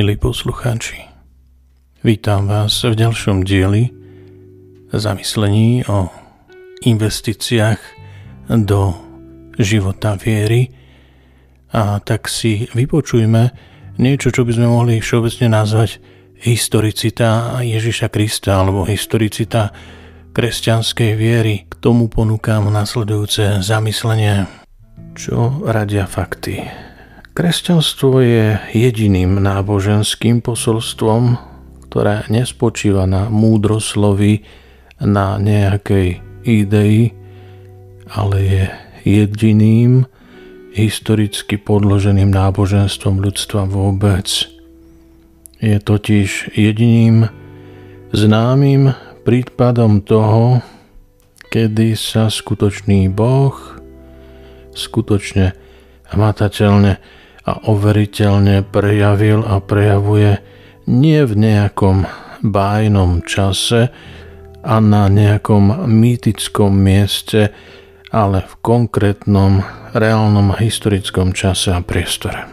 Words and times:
Milí 0.00 0.16
poslucháči, 0.16 0.96
vítam 2.00 2.48
vás 2.48 2.72
v 2.88 2.96
ďalšom 2.96 3.44
dieli 3.44 3.92
zamyslení 4.96 5.84
o 5.92 6.08
investíciách 6.88 7.76
do 8.64 8.96
života 9.60 10.16
viery 10.16 10.72
a 11.76 12.00
tak 12.00 12.32
si 12.32 12.64
vypočujme 12.72 13.52
niečo, 14.00 14.32
čo 14.32 14.48
by 14.48 14.56
sme 14.56 14.72
mohli 14.72 15.04
všeobecne 15.04 15.52
nazvať 15.52 16.00
historicita 16.48 17.60
Ježiša 17.60 18.08
Krista 18.08 18.56
alebo 18.56 18.88
historicita 18.88 19.68
kresťanskej 20.32 21.10
viery. 21.12 21.68
K 21.68 21.76
tomu 21.76 22.08
ponúkam 22.08 22.72
nasledujúce 22.72 23.60
zamyslenie. 23.60 24.48
Čo 25.12 25.60
radia 25.68 26.08
fakty? 26.08 26.88
Kresťanstvo 27.30 28.18
je 28.26 28.58
jediným 28.74 29.38
náboženským 29.38 30.42
posolstvom, 30.42 31.38
ktoré 31.86 32.26
nespočíva 32.26 33.06
na 33.06 33.30
múdroslovi, 33.30 34.42
na 34.98 35.38
nejakej 35.38 36.18
idei, 36.42 37.14
ale 38.10 38.36
je 38.42 38.64
jediným 39.06 40.10
historicky 40.74 41.54
podloženým 41.54 42.34
náboženstvom 42.34 43.22
ľudstva 43.22 43.62
vôbec. 43.70 44.26
Je 45.62 45.78
totiž 45.78 46.58
jediným 46.58 47.30
známym 48.10 48.90
prípadom 49.22 50.02
toho, 50.02 50.66
kedy 51.46 51.94
sa 51.94 52.26
skutočný 52.26 53.06
Boh 53.06 53.54
skutočne 54.74 55.54
hmatateľne 56.10 57.19
a 57.50 57.58
overiteľne 57.66 58.62
prejavil 58.62 59.42
a 59.42 59.58
prejavuje 59.58 60.38
nie 60.86 61.18
v 61.26 61.34
nejakom 61.34 62.06
bájnom 62.46 63.26
čase 63.26 63.90
a 64.62 64.76
na 64.78 65.10
nejakom 65.10 65.90
mýtickom 65.90 66.70
mieste, 66.70 67.50
ale 68.14 68.46
v 68.46 68.54
konkrétnom, 68.62 69.66
reálnom 69.90 70.54
historickom 70.54 71.34
čase 71.34 71.74
a 71.74 71.82
priestore. 71.82 72.46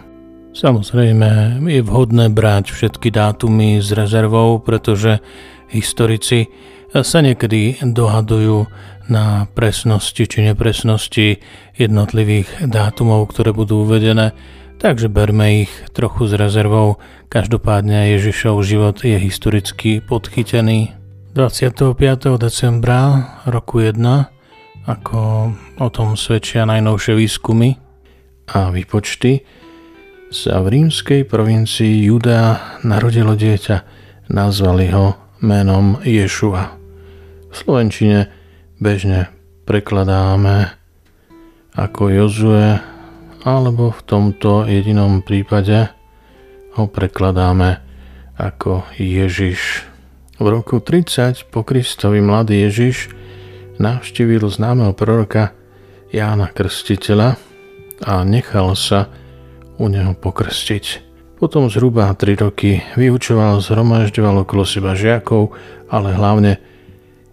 Samozrejme, 0.57 1.61
je 1.69 1.81
vhodné 1.85 2.33
brať 2.33 2.73
všetky 2.73 3.13
dátumy 3.13 3.77
s 3.77 3.93
rezervou, 3.93 4.57
pretože 4.57 5.21
historici 5.69 6.49
sa 6.89 7.21
niekedy 7.21 7.77
dohadujú 7.85 8.65
na 9.13 9.45
presnosti 9.53 10.25
či 10.25 10.39
nepresnosti 10.41 11.37
jednotlivých 11.77 12.65
dátumov, 12.65 13.29
ktoré 13.29 13.53
budú 13.53 13.85
uvedené 13.85 14.33
takže 14.77 15.09
berme 15.09 15.65
ich 15.65 15.73
trochu 15.93 16.29
s 16.29 16.33
rezervou. 16.37 17.01
Každopádne 17.33 18.13
Ježišov 18.13 18.61
život 18.61 19.01
je 19.01 19.17
historicky 19.17 19.99
podchytený. 20.05 20.93
25. 21.33 21.97
decembra 22.37 23.33
roku 23.49 23.81
1, 23.81 23.97
ako 24.85 25.19
o 25.81 25.87
tom 25.89 26.13
svedčia 26.13 26.65
najnovšie 26.65 27.13
výskumy 27.17 27.77
a 28.53 28.69
výpočty, 28.69 29.41
sa 30.29 30.61
v 30.61 30.79
rímskej 30.79 31.25
provincii 31.25 32.09
Judea 32.09 32.81
narodilo 32.85 33.33
dieťa. 33.33 33.77
Nazvali 34.29 34.93
ho 34.93 35.17
menom 35.41 36.01
Ješua. 36.05 36.73
V 37.49 37.53
Slovenčine 37.53 38.29
bežne 38.77 39.31
prekladáme 39.65 40.75
ako 41.77 42.09
Jozue 42.11 42.96
alebo 43.47 43.95
v 43.95 44.01
tomto 44.03 44.67
jedinom 44.67 45.23
prípade 45.23 45.87
ho 46.75 46.83
prekladáme 46.91 47.79
ako 48.35 48.83
Ježiš. 48.99 49.87
V 50.35 50.45
roku 50.51 50.83
30 50.83 51.47
po 51.47 51.63
Kristovi 51.63 52.19
mladý 52.19 52.67
Ježiš 52.67 53.07
navštívil 53.79 54.43
známeho 54.51 54.91
proroka 54.91 55.55
Jána 56.11 56.51
Krstiteľa 56.51 57.39
a 58.03 58.13
nechal 58.27 58.75
sa 58.75 59.07
u 59.79 59.87
neho 59.87 60.11
pokrstiť. 60.11 61.07
Potom 61.39 61.71
zhruba 61.71 62.11
3 62.11 62.43
roky 62.43 62.83
vyučoval, 62.99 63.63
zhromažďoval 63.63 64.43
okolo 64.43 64.67
seba 64.67 64.91
žiakov, 64.91 65.55
ale 65.87 66.11
hlavne 66.11 66.59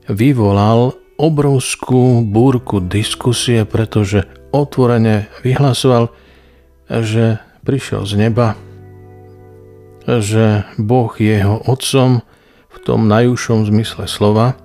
vyvolal 0.06 0.94
obrovskú 1.16 2.26
búrku 2.26 2.82
diskusie, 2.82 3.62
pretože 3.62 4.26
otvorene 4.50 5.30
vyhlasoval, 5.42 6.10
že 6.90 7.38
prišiel 7.64 8.02
z 8.04 8.12
neba, 8.28 8.58
že 10.04 10.68
Boh 10.76 11.10
je 11.16 11.40
jeho 11.40 11.58
otcom 11.64 12.20
v 12.68 12.76
tom 12.84 13.08
najúžšom 13.08 13.66
zmysle 13.70 14.04
slova 14.04 14.58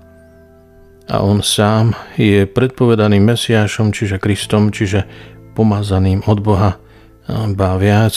a 1.10 1.26
on 1.26 1.42
sám 1.42 1.98
je 2.20 2.46
predpovedaným 2.46 3.24
Mesiášom, 3.34 3.96
čiže 3.96 4.22
Kristom, 4.22 4.70
čiže 4.70 5.10
pomazaným 5.58 6.22
od 6.30 6.40
Boha, 6.44 6.78
ba 7.30 7.80
viac, 7.81 8.14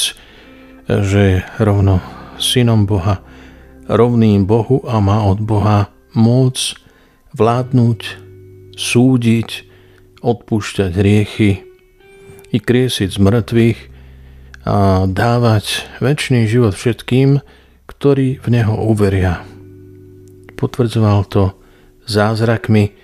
že 0.88 1.20
je 1.20 1.38
rovno 1.62 2.04
synom 2.37 2.84
Boha, 2.84 3.22
rovným 3.88 4.44
Bohu 4.44 4.84
a 4.84 5.00
má 5.00 5.25
od 5.25 5.41
Boha 5.41 5.88
moc 6.12 6.76
vládnuť, 7.32 8.22
súdiť, 8.77 9.49
odpúšťať 10.22 10.91
hriechy 10.94 11.50
i 12.53 12.59
kriesiť 12.60 13.10
z 13.10 13.19
mŕtvych 13.19 13.81
a 14.62 15.09
dávať 15.10 15.91
väčší 15.99 16.47
život 16.47 16.78
všetkým, 16.78 17.43
ktorí 17.91 18.38
v 18.38 18.47
Neho 18.50 18.78
uveria. 18.87 19.43
Potvrdzoval 20.55 21.27
to 21.27 21.59
zázrakmi, 22.06 22.94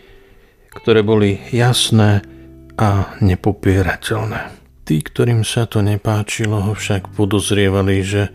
ktoré 0.70 1.02
boli 1.02 1.42
jasné 1.50 2.22
a 2.78 3.10
nepopierateľné. 3.18 4.54
Tí, 4.86 5.02
ktorým 5.02 5.42
sa 5.42 5.66
to 5.66 5.82
nepáčilo, 5.82 6.64
ho 6.64 6.72
však 6.72 7.12
podozrievali, 7.12 8.00
že 8.06 8.32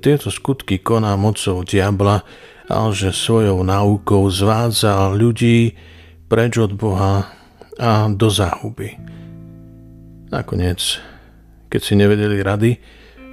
tieto 0.00 0.30
skutky 0.30 0.80
koná 0.80 1.18
mocou 1.18 1.66
diabla 1.66 2.22
a 2.70 2.88
že 2.94 3.10
svojou 3.10 3.66
náukou 3.66 4.30
zvádza 4.30 5.10
ľudí 5.10 5.74
preč 6.30 6.62
od 6.62 6.78
Boha 6.78 7.26
a 7.74 8.06
do 8.06 8.30
záhuby. 8.30 8.94
Nakoniec, 10.30 11.02
keď 11.66 11.80
si 11.82 11.98
nevedeli 11.98 12.38
rady, 12.38 12.78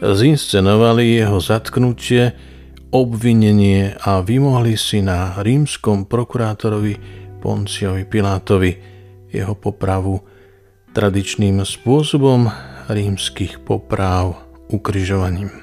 zinscenovali 0.02 1.22
jeho 1.22 1.38
zatknutie, 1.38 2.34
obvinenie 2.90 3.94
a 4.02 4.26
vymohli 4.26 4.74
si 4.74 5.06
na 5.06 5.38
rímskom 5.38 6.10
prokurátorovi 6.10 6.98
Ponciovi 7.38 8.02
Pilátovi 8.10 8.72
jeho 9.30 9.54
popravu 9.54 10.18
tradičným 10.98 11.62
spôsobom 11.62 12.50
rímskych 12.90 13.62
popráv 13.62 14.42
ukrižovaním. 14.74 15.54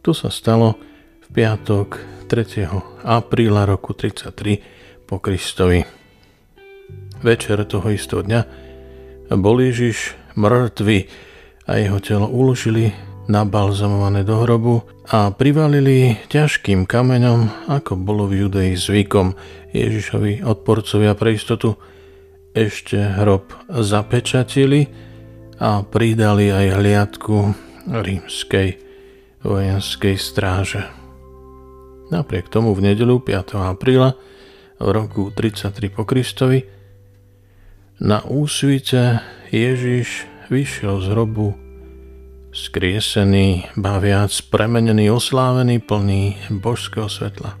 To 0.00 0.16
sa 0.16 0.32
stalo 0.32 0.80
v 1.20 1.26
piatok 1.36 2.00
3. 2.30 3.04
apríla 3.04 3.68
roku 3.68 3.92
33 3.92 5.04
po 5.04 5.20
Kristovi. 5.20 5.95
Večer 7.24 7.64
toho 7.64 7.88
istého 7.88 8.20
dňa 8.20 8.40
bol 9.40 9.56
Ježiš 9.58 10.14
mŕtvy 10.36 11.08
a 11.66 11.80
jeho 11.80 11.98
telo 11.98 12.28
uložili 12.28 12.92
nabalzamované 13.26 14.22
do 14.22 14.38
hrobu 14.46 14.86
a 15.10 15.34
privalili 15.34 16.14
ťažkým 16.30 16.86
kameňom, 16.86 17.70
ako 17.72 17.98
bolo 17.98 18.30
v 18.30 18.46
Judei 18.46 18.78
zvykom. 18.78 19.34
Ježišovi 19.74 20.46
odporcovia 20.46 21.18
pre 21.18 21.34
istotu 21.34 21.74
ešte 22.54 22.96
hrob 22.96 23.50
zapečatili 23.68 24.86
a 25.58 25.82
pridali 25.82 26.52
aj 26.52 26.66
hliadku 26.78 27.36
rímskej 27.90 28.68
vojenskej 29.42 30.16
stráže. 30.20 30.82
Napriek 32.14 32.46
tomu 32.46 32.70
v 32.76 32.94
nedelu 32.94 33.18
5. 33.18 33.58
apríla 33.58 34.14
v 34.78 34.88
roku 34.94 35.34
33 35.34 35.90
po 35.90 36.06
Kristovi 36.06 36.75
na 37.96 38.20
úsvite 38.24 39.24
Ježiš 39.48 40.28
vyšiel 40.52 41.00
z 41.00 41.06
hrobu, 41.16 41.56
skriesený, 42.52 43.72
baviac, 43.76 44.32
premenený, 44.52 45.08
oslávený, 45.12 45.80
plný 45.80 46.36
božského 46.52 47.08
svetla. 47.08 47.56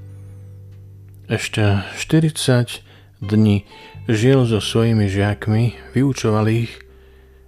Ešte 1.26 1.82
40 1.98 2.84
dní 3.24 3.66
žil 4.06 4.46
so 4.46 4.60
svojimi 4.62 5.08
žiakmi, 5.10 5.74
vyučoval 5.96 6.46
ich 6.52 6.72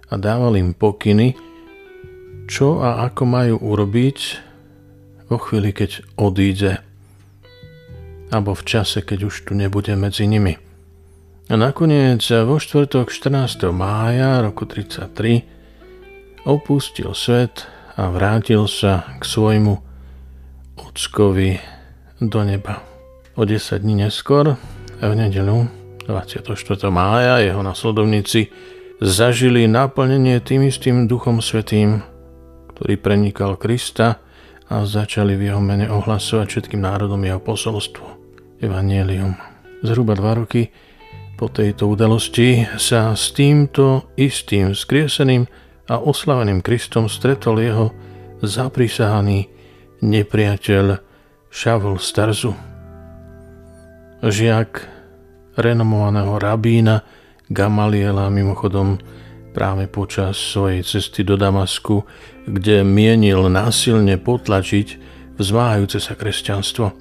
a 0.09 0.17
dával 0.17 0.57
im 0.57 0.73
pokyny, 0.75 1.37
čo 2.49 2.81
a 2.81 3.05
ako 3.05 3.23
majú 3.29 3.55
urobiť 3.61 4.19
vo 5.29 5.37
chvíli, 5.37 5.71
keď 5.71 6.03
odíde, 6.17 6.81
alebo 8.33 8.57
v 8.57 8.63
čase, 8.65 9.05
keď 9.05 9.29
už 9.29 9.45
tu 9.45 9.53
nebude 9.53 9.93
medzi 9.93 10.25
nimi– 10.25 10.57
a 11.49 11.57
nakoniec 11.57 12.21
vo 12.45 12.61
štvrtok 12.61 13.09
14. 13.09 13.73
mája 13.73 14.45
roku 14.45 14.69
33 14.69 16.45
opustil 16.45 17.09
svet 17.17 17.65
a 17.97 18.13
vrátil 18.13 18.69
sa 18.69 19.17
k 19.17 19.25
svojmu 19.25 19.73
ockovi 20.77 21.57
do 22.21 22.45
neba. 22.45 22.85
O 23.33 23.49
10 23.49 23.81
dní 23.81 24.05
neskôr, 24.05 24.61
v 25.01 25.13
nedelu 25.17 25.65
24. 26.05 26.53
mája, 26.93 27.41
jeho 27.41 27.65
nasledovníci 27.65 28.53
zažili 29.01 29.65
naplnenie 29.65 30.45
tým 30.45 30.69
istým 30.69 31.09
Duchom 31.09 31.41
Svetým, 31.41 32.05
ktorý 32.77 32.93
prenikal 33.01 33.57
Krista 33.57 34.21
a 34.69 34.85
začali 34.85 35.33
v 35.33 35.49
jeho 35.49 35.61
mene 35.65 35.89
ohlasovať 35.89 36.45
všetkým 36.45 36.85
národom 36.85 37.25
jeho 37.25 37.41
posolstvo, 37.41 38.05
Evangelium. 38.61 39.33
Zhruba 39.81 40.13
dva 40.13 40.37
roky 40.37 40.69
po 41.39 41.47
tejto 41.47 41.87
udalosti 41.95 42.67
sa 42.75 43.15
s 43.15 43.31
týmto 43.31 44.11
istým 44.19 44.75
skrieseným 44.75 45.47
a 45.87 45.95
oslaveným 45.95 46.59
Kristom 46.59 47.07
stretol 47.07 47.63
jeho 47.63 47.95
zaprisahaný 48.43 49.47
nepriateľ 50.03 50.99
Šavl 51.47 51.95
Starzu. 51.95 52.51
Žiak 54.19 54.71
renomovaného 55.55 56.35
rabína 56.43 57.07
Gamaliela 57.47 58.27
mimochodom 58.27 58.99
práve 59.55 59.87
počas 59.87 60.35
svojej 60.35 60.83
cesty 60.83 61.23
do 61.23 61.39
Damasku, 61.39 62.03
kde 62.51 62.83
mienil 62.83 63.47
násilne 63.47 64.19
potlačiť 64.19 64.87
vzmáhajúce 65.39 66.03
sa 66.03 66.19
kresťanstvo. 66.19 66.91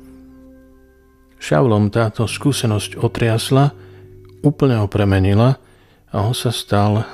Šavlom 1.43 1.91
táto 1.91 2.23
skúsenosť 2.31 3.03
otriasla, 3.03 3.88
úplne 4.43 4.79
ho 4.79 4.87
premenila 4.87 5.59
a 6.11 6.17
on 6.25 6.35
sa 6.35 6.55
stal 6.55 7.05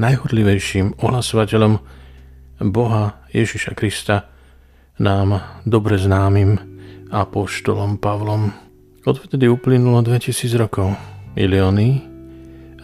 najhodlivejším 0.00 1.00
ohlasovateľom 1.00 1.80
Boha 2.68 3.24
Ježiša 3.32 3.72
Krista, 3.72 4.28
nám 5.00 5.40
dobre 5.64 5.96
známym 5.96 6.60
apoštolom 7.08 7.96
Pavlom. 7.96 8.52
Odvtedy 9.08 9.48
uplynulo 9.48 10.04
2000 10.04 10.60
rokov. 10.60 10.92
Milióny 11.32 12.04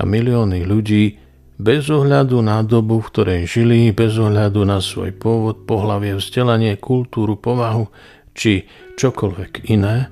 a 0.00 0.02
milióny 0.06 0.64
ľudí 0.64 1.20
bez 1.56 1.88
ohľadu 1.88 2.40
na 2.40 2.60
dobu, 2.64 3.00
v 3.00 3.10
ktorej 3.12 3.40
žili, 3.48 3.92
bez 3.92 4.16
ohľadu 4.16 4.64
na 4.64 4.80
svoj 4.80 5.12
pôvod, 5.16 5.68
pohlavie, 5.68 6.16
vzdelanie, 6.16 6.76
kultúru, 6.80 7.36
povahu 7.36 7.88
či 8.36 8.68
čokoľvek 8.96 9.72
iné, 9.72 10.08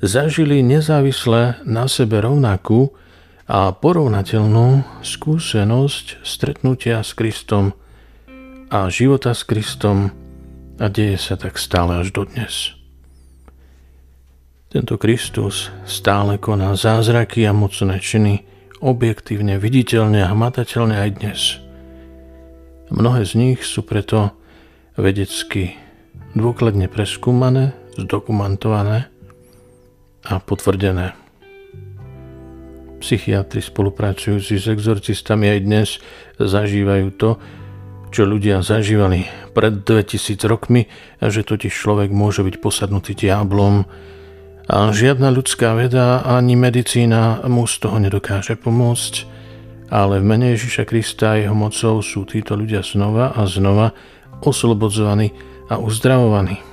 zažili 0.00 0.64
nezávisle 0.64 1.60
na 1.68 1.84
sebe 1.88 2.24
rovnakú 2.24 2.96
a 3.50 3.74
porovnateľnú 3.74 5.00
skúsenosť 5.04 6.24
stretnutia 6.24 7.04
s 7.04 7.12
Kristom 7.12 7.76
a 8.70 8.88
života 8.88 9.36
s 9.36 9.44
Kristom 9.44 10.14
a 10.80 10.86
deje 10.88 11.20
sa 11.20 11.36
tak 11.36 11.60
stále 11.60 12.00
až 12.00 12.14
dodnes. 12.14 12.72
Tento 14.70 14.96
Kristus 15.02 15.68
stále 15.82 16.38
koná 16.38 16.78
zázraky 16.78 17.42
a 17.42 17.50
mocné 17.50 17.98
činy 17.98 18.46
objektívne, 18.78 19.58
viditeľne 19.58 20.22
a 20.22 20.30
hmatateľne 20.30 20.96
aj 20.96 21.10
dnes. 21.18 21.40
Mnohé 22.94 23.26
z 23.26 23.32
nich 23.34 23.60
sú 23.66 23.82
preto 23.82 24.30
vedecky 24.94 25.74
dôkladne 26.38 26.86
preskúmané, 26.86 27.74
zdokumentované 27.98 29.09
a 30.24 30.40
potvrdené. 30.40 31.16
Psychiatri 33.00 33.64
spolupracujúci 33.64 34.60
s 34.60 34.68
exorcistami 34.68 35.48
aj 35.48 35.60
dnes 35.64 35.88
zažívajú 36.36 37.06
to, 37.16 37.40
čo 38.12 38.26
ľudia 38.26 38.60
zažívali 38.60 39.24
pred 39.56 39.86
2000 39.86 40.36
rokmi, 40.50 40.90
a 41.22 41.32
že 41.32 41.46
totiž 41.46 41.72
človek 41.72 42.12
môže 42.12 42.44
byť 42.44 42.56
posadnutý 42.60 43.16
diablom 43.16 43.86
a 44.70 44.94
žiadna 44.94 45.34
ľudská 45.34 45.74
veda 45.74 46.22
ani 46.22 46.54
medicína 46.54 47.42
mu 47.50 47.66
z 47.66 47.74
toho 47.82 47.98
nedokáže 47.98 48.54
pomôcť, 48.54 49.26
ale 49.90 50.22
v 50.22 50.28
mene 50.30 50.54
Ježiša 50.54 50.86
Krista 50.86 51.34
a 51.34 51.42
jeho 51.42 51.56
mocou 51.58 51.98
sú 51.98 52.22
títo 52.22 52.54
ľudia 52.54 52.86
znova 52.86 53.34
a 53.34 53.50
znova 53.50 53.90
oslobodzovaní 54.46 55.34
a 55.66 55.82
uzdravovaní. 55.82 56.69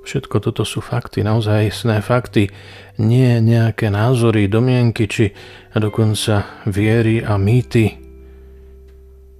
Všetko 0.00 0.40
toto 0.40 0.64
sú 0.64 0.80
fakty, 0.80 1.20
naozaj 1.20 1.70
jasné 1.70 2.00
fakty, 2.00 2.48
nie 2.96 3.36
nejaké 3.44 3.92
názory, 3.92 4.48
domienky 4.48 5.04
či 5.04 5.36
dokonca 5.76 6.64
viery 6.64 7.20
a 7.20 7.36
mýty. 7.36 8.00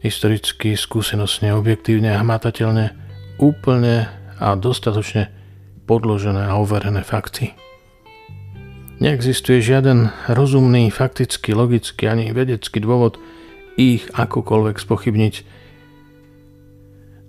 Historicky, 0.01 0.77
skúsenostne, 0.77 1.53
objektívne 1.57 2.12
a 2.12 2.21
hmatateľne, 2.21 2.93
úplne 3.41 4.09
a 4.41 4.57
dostatočne 4.57 5.33
podložené 5.89 6.49
a 6.49 6.57
overené 6.61 7.05
fakty. 7.05 7.56
Neexistuje 9.01 9.65
žiaden 9.65 10.13
rozumný, 10.29 10.93
faktický, 10.93 11.56
logický 11.56 12.05
ani 12.05 12.37
vedecký 12.37 12.85
dôvod 12.85 13.17
ich 13.81 14.05
akokoľvek 14.13 14.77
spochybniť. 14.77 15.35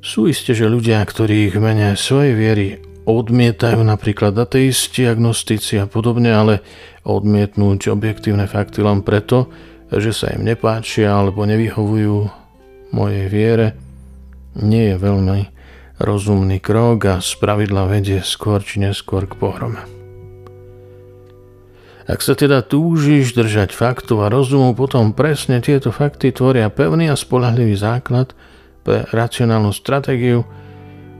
Sú 0.03 0.27
isté, 0.27 0.51
že 0.51 0.67
ľudia, 0.67 0.99
ktorí 0.99 1.47
ich 1.47 1.55
mene 1.55 1.95
svojej 1.95 2.35
viery 2.35 2.90
odmietajú 3.05 3.81
napríklad 3.81 4.37
ateisti, 4.37 5.09
agnostici 5.09 5.81
a 5.81 5.89
podobne, 5.89 6.29
ale 6.29 6.61
odmietnúť 7.05 7.89
objektívne 7.89 8.45
fakty 8.45 8.85
len 8.85 9.01
preto, 9.01 9.49
že 9.91 10.13
sa 10.13 10.31
im 10.31 10.45
nepáčia 10.45 11.11
alebo 11.11 11.43
nevyhovujú 11.43 12.29
mojej 12.93 13.25
viere, 13.27 13.67
nie 14.59 14.93
je 14.93 14.95
veľmi 14.99 15.39
rozumný 16.01 16.59
krok 16.59 16.97
a 17.07 17.15
spravidla 17.21 17.87
vedie 17.87 18.19
skôr 18.25 18.61
či 18.61 18.81
neskôr 18.81 19.29
k 19.29 19.37
pohrome. 19.37 19.81
Ak 22.09 22.19
sa 22.19 22.35
teda 22.35 22.65
túžiš 22.65 23.37
držať 23.37 23.71
faktov 23.71 24.25
a 24.25 24.27
rozumu, 24.27 24.75
potom 24.75 25.15
presne 25.15 25.63
tieto 25.63 25.93
fakty 25.93 26.33
tvoria 26.33 26.67
pevný 26.67 27.07
a 27.07 27.15
spolahlivý 27.15 27.77
základ 27.77 28.35
pre 28.81 29.05
racionálnu 29.13 29.71
stratégiu, 29.71 30.43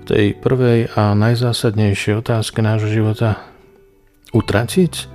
tej 0.06 0.38
prvej 0.38 0.90
a 0.98 1.14
najzásadnejšej 1.14 2.26
otázke 2.26 2.60
nášho 2.60 2.90
života 2.90 3.42
utratiť 4.34 5.08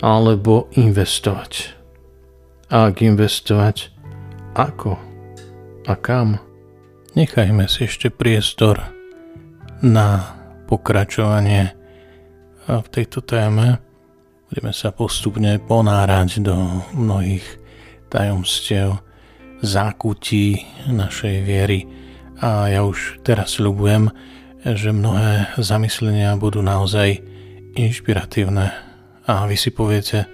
alebo 0.00 0.68
investovať. 0.76 1.76
A 2.72 2.90
ak 2.90 3.02
investovať, 3.02 3.94
ako 4.58 4.98
a 5.86 5.94
kam? 5.94 6.42
Nechajme 7.16 7.64
si 7.70 7.88
ešte 7.88 8.12
priestor 8.12 8.82
na 9.80 10.36
pokračovanie 10.66 11.72
v 12.66 12.86
tejto 12.90 13.22
téme. 13.22 13.78
Budeme 14.50 14.72
sa 14.74 14.90
postupne 14.90 15.56
ponárať 15.62 16.42
do 16.42 16.54
mnohých 16.92 17.46
tajomstiev 18.10 19.00
zákutí 19.62 20.66
našej 20.92 21.36
viery 21.42 22.05
a 22.40 22.68
ja 22.68 22.84
už 22.84 23.22
teraz 23.24 23.56
ľubujem, 23.56 24.12
že 24.66 24.90
mnohé 24.90 25.56
zamyslenia 25.56 26.34
budú 26.36 26.60
naozaj 26.60 27.22
inšpiratívne 27.76 28.72
a 29.26 29.32
vy 29.46 29.56
si 29.58 29.70
poviete, 29.70 30.26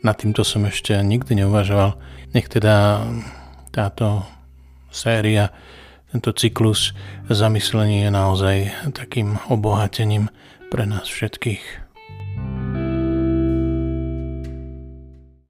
nad 0.00 0.16
týmto 0.16 0.46
som 0.46 0.64
ešte 0.64 0.96
nikdy 0.96 1.44
neuvažoval. 1.44 1.96
Nech 2.32 2.48
teda 2.48 3.04
táto 3.68 4.24
séria, 4.88 5.52
tento 6.10 6.32
cyklus 6.32 6.96
zamyslení 7.28 8.08
je 8.08 8.10
naozaj 8.10 8.56
takým 8.96 9.38
obohatením 9.52 10.32
pre 10.72 10.86
nás 10.88 11.06
všetkých. 11.06 11.89